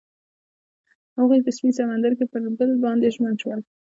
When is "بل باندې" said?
2.57-3.13